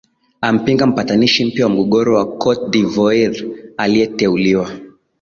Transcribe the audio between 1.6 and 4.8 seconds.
wa mgogoro wa cote de voire aliyeteuliwa